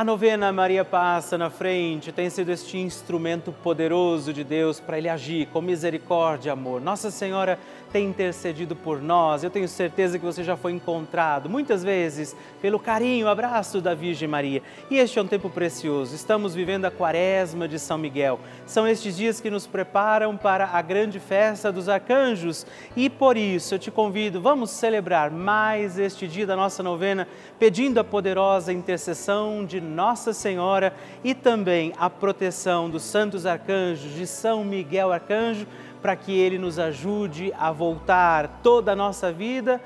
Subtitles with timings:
[0.00, 5.10] A novena Maria Passa na Frente tem sido este instrumento poderoso de Deus para Ele
[5.10, 6.80] agir com misericórdia e amor.
[6.80, 7.58] Nossa Senhora
[7.92, 9.44] tem intercedido por nós.
[9.44, 14.26] Eu tenho certeza que você já foi encontrado muitas vezes pelo carinho, abraço da Virgem
[14.26, 14.62] Maria.
[14.90, 16.14] E este é um tempo precioso.
[16.14, 18.40] Estamos vivendo a Quaresma de São Miguel.
[18.64, 22.66] São estes dias que nos preparam para a grande festa dos arcanjos.
[22.96, 27.28] E por isso eu te convido, vamos celebrar mais este dia da nossa novena,
[27.58, 34.26] pedindo a poderosa intercessão de Nossa Senhora e também a proteção dos santos arcanjos de
[34.26, 35.66] São Miguel Arcanjo
[36.00, 39.80] para que Ele nos ajude a voltar toda a nossa vida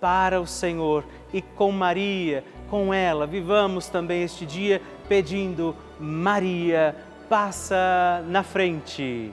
[0.00, 1.04] para o Senhor.
[1.32, 6.94] E com Maria, com ela, vivamos também este dia pedindo: Maria,
[7.28, 9.32] passa na frente.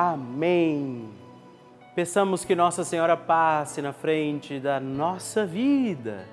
[0.00, 1.08] Amém.
[1.96, 6.24] Peçamos que Nossa Senhora passe na frente da nossa vida.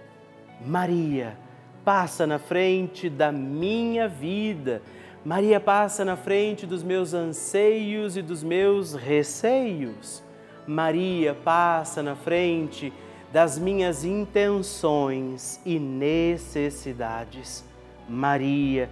[0.63, 1.35] Maria,
[1.83, 4.83] passa na frente da minha vida.
[5.25, 10.23] Maria passa na frente dos meus anseios e dos meus receios.
[10.67, 12.93] Maria passa na frente
[13.33, 17.65] das minhas intenções e necessidades.
[18.07, 18.91] Maria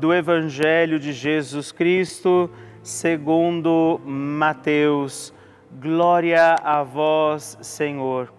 [0.00, 2.50] do Evangelho de Jesus Cristo,
[2.82, 5.32] segundo Mateus.
[5.78, 8.32] Glória a vós, Senhor.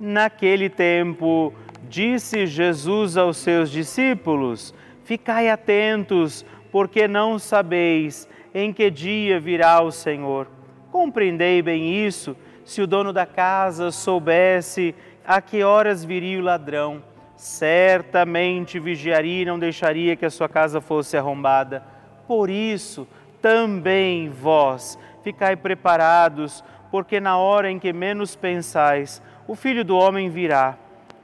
[0.00, 1.54] Naquele tempo,
[1.88, 4.74] disse Jesus aos seus discípulos:
[5.04, 10.48] Ficai atentos, porque não sabeis em que dia virá o Senhor.
[10.90, 14.92] Compreendei bem isso, se o dono da casa soubesse
[15.24, 17.00] a que horas viria o ladrão
[17.36, 21.82] certamente vigiaria e não deixaria que a sua casa fosse arrombada.
[22.26, 23.06] Por isso,
[23.42, 30.30] também vós ficai preparados, porque na hora em que menos pensais, o filho do homem
[30.30, 30.76] virá.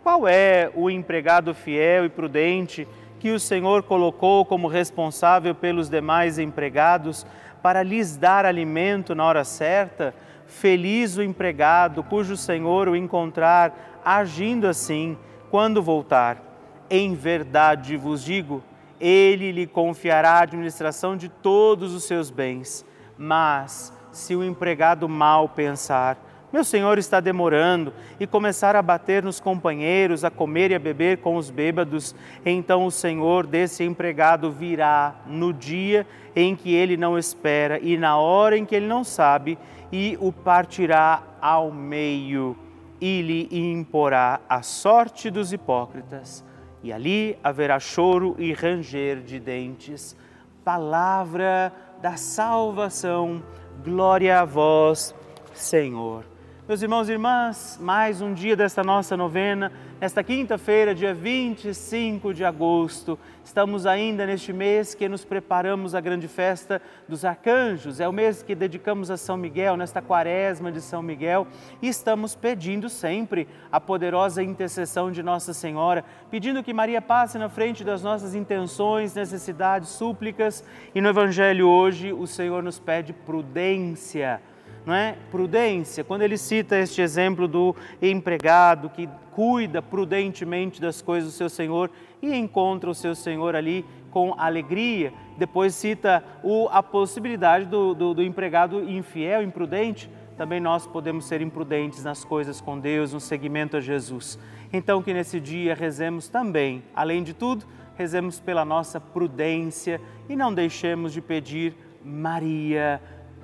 [0.02, 2.86] Qual é o empregado fiel e prudente
[3.18, 7.24] que o Senhor colocou como responsável pelos demais empregados
[7.62, 10.14] para lhes dar alimento na hora certa?
[10.46, 15.16] Feliz o empregado cujo Senhor o encontrar agindo assim
[15.52, 16.42] quando voltar.
[16.88, 18.64] Em verdade vos digo,
[18.98, 22.86] ele lhe confiará a administração de todos os seus bens.
[23.18, 26.16] Mas, se o empregado mal pensar,
[26.50, 31.18] meu senhor está demorando, e começar a bater nos companheiros, a comer e a beber
[31.18, 32.14] com os bêbados,
[32.46, 38.16] então o senhor desse empregado virá no dia em que ele não espera e na
[38.16, 39.58] hora em que ele não sabe,
[39.92, 42.56] e o partirá ao meio
[43.02, 46.44] e lhe imporá a sorte dos hipócritas,
[46.84, 50.16] e ali haverá choro e ranger de dentes.
[50.64, 53.42] Palavra da salvação,
[53.82, 55.12] glória a vós,
[55.52, 56.31] Senhor.
[56.72, 59.70] Meus irmãos e irmãs, mais um dia desta nossa novena
[60.02, 66.26] Nesta quinta-feira, dia 25 de agosto, estamos ainda neste mês que nos preparamos à grande
[66.26, 68.00] festa dos arcanjos.
[68.00, 71.46] É o mês que dedicamos a São Miguel, nesta quaresma de São Miguel,
[71.80, 77.48] e estamos pedindo sempre a poderosa intercessão de Nossa Senhora, pedindo que Maria passe na
[77.48, 80.64] frente das nossas intenções, necessidades, súplicas.
[80.92, 84.42] E no Evangelho hoje, o Senhor nos pede prudência
[84.84, 85.16] não é?
[85.30, 91.48] Prudência, quando ele cita este exemplo do empregado que cuida prudentemente das coisas do seu
[91.48, 95.12] senhor e encontra o seu senhor ali com alegria.
[95.38, 100.10] Depois cita o, a possibilidade do, do, do empregado infiel, imprudente.
[100.36, 104.38] Também nós podemos ser imprudentes nas coisas com Deus, no seguimento a Jesus.
[104.72, 107.64] Então, que nesse dia rezemos também, além de tudo,
[107.96, 111.74] rezemos pela nossa prudência e não deixemos de pedir,
[112.04, 113.00] Maria,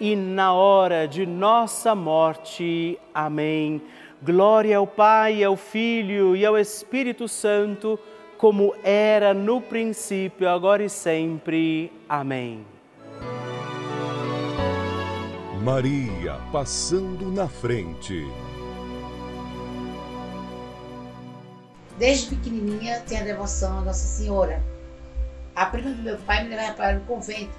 [0.00, 2.98] na hora de nossa morte.
[3.12, 3.82] Amém.
[4.22, 7.98] Glória ao Pai, ao Filho e ao Espírito Santo,
[8.36, 11.92] como era no princípio, agora e sempre.
[12.08, 12.64] Amém.
[15.62, 18.24] Maria passando na frente.
[21.98, 24.62] Desde pequenininha tinha devoção a Nossa Senhora.
[25.56, 27.58] A prima do meu pai me levava para o convento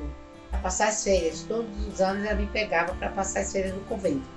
[0.49, 1.43] para passar as férias.
[1.47, 4.27] Todos os anos ela me pegava para passar as férias no convento.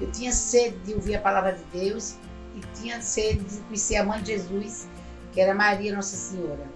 [0.00, 2.16] Eu tinha sede de ouvir a palavra de Deus
[2.54, 4.88] e tinha sede de conhecer a mãe de Jesus,
[5.32, 6.66] que era Maria Nossa Senhora.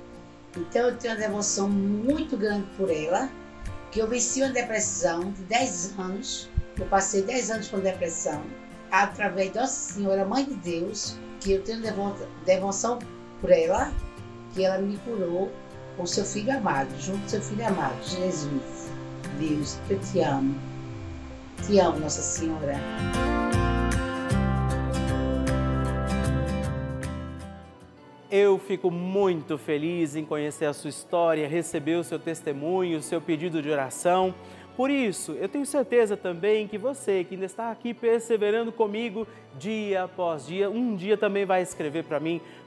[0.57, 3.31] Então eu tenho uma devoção muito grande por ela,
[3.91, 6.51] que eu venci uma depressão de 10 anos.
[6.79, 8.43] Eu passei 10 anos com depressão,
[8.91, 11.83] através de Nossa Senhora, Mãe de Deus, que eu tenho
[12.45, 12.99] devoção
[13.41, 13.93] por ela,
[14.55, 15.51] que ela me curou
[16.01, 18.91] com seu filho amado, junto seu filho amado, Jesus.
[19.39, 20.55] Deus, eu te amo.
[21.67, 22.75] Te amo, Nossa Senhora.
[28.31, 33.21] Eu fico muito feliz em conhecer a sua história, receber o seu testemunho, o seu
[33.21, 34.35] pedido de oração.
[34.81, 39.27] Por isso, eu tenho certeza também que você que ainda está aqui perseverando comigo
[39.59, 42.41] dia após dia, um dia também vai escrever para mim,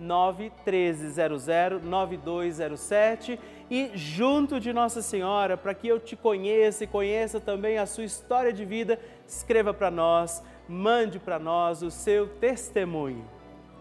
[0.00, 1.46] 91300
[1.82, 3.38] 9207
[3.70, 8.04] e junto de Nossa Senhora, para que eu te conheça e conheça também a sua
[8.04, 13.24] história de vida, escreva para nós, mande para nós o seu testemunho.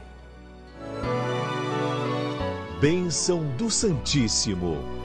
[2.79, 5.00] Bênção do Santíssimo.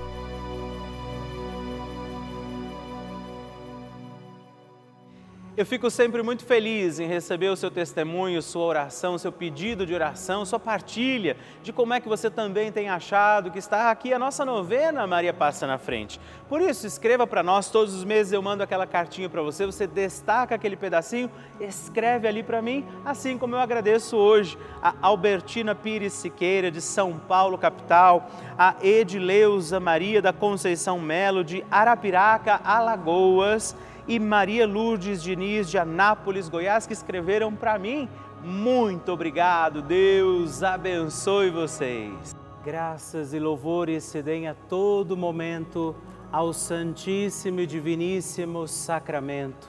[5.56, 9.94] Eu fico sempre muito feliz em receber o seu testemunho, sua oração, seu pedido de
[9.94, 14.18] oração, sua partilha de como é que você também tem achado que está aqui a
[14.18, 16.20] nossa novena Maria Passa na Frente.
[16.46, 19.86] Por isso, escreva para nós, todos os meses eu mando aquela cartinha para você, você
[19.86, 26.12] destaca aquele pedacinho, escreve ali para mim, assim como eu agradeço hoje a Albertina Pires
[26.12, 33.74] Siqueira, de São Paulo, capital, a Edileuza Maria da Conceição Melo, de Arapiraca, Alagoas,
[34.08, 38.08] e Maria Lourdes Diniz de Anápolis, Goiás, que escreveram para mim.
[38.42, 42.34] Muito obrigado, Deus abençoe vocês.
[42.64, 45.94] Graças e louvores se deem a todo momento
[46.30, 49.68] ao Santíssimo e Diviníssimo Sacramento.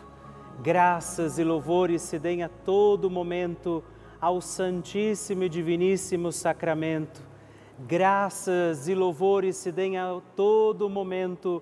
[0.61, 3.83] Graças e louvores se deem a todo momento
[4.19, 7.21] ao Santíssimo e Diviníssimo Sacramento.
[7.87, 11.61] Graças e louvores se deem a todo momento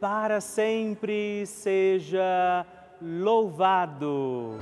[0.00, 2.66] para sempre seja
[3.00, 4.58] louvado.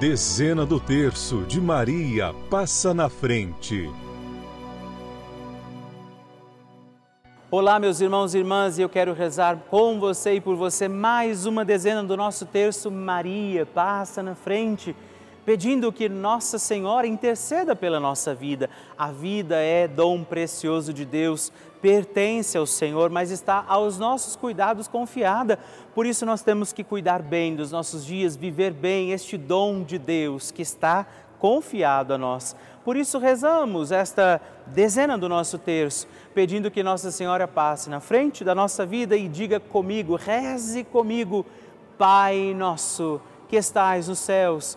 [0.00, 3.88] Dezena do terço de Maria passa na frente.
[7.48, 11.46] Olá, meus irmãos e irmãs, e eu quero rezar com você e por você mais
[11.46, 14.94] uma dezena do nosso terço Maria passa na frente
[15.46, 18.68] pedindo que Nossa Senhora interceda pela nossa vida.
[18.98, 24.88] A vida é dom precioso de Deus, pertence ao Senhor, mas está aos nossos cuidados
[24.88, 25.58] confiada.
[25.94, 29.98] Por isso nós temos que cuidar bem dos nossos dias, viver bem este dom de
[29.98, 31.06] Deus que está
[31.38, 32.56] confiado a nós.
[32.84, 38.44] Por isso rezamos esta dezena do nosso terço, pedindo que Nossa Senhora passe na frente
[38.44, 41.44] da nossa vida e diga comigo, reze comigo,
[41.98, 44.76] Pai nosso que estais nos céus,